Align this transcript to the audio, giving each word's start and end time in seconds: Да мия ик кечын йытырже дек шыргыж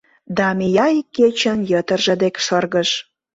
Да 0.37 0.47
мия 0.57 0.87
ик 0.99 1.07
кечын 1.17 1.59
йытырже 1.71 2.15
дек 2.21 2.35
шыргыж 2.45 2.89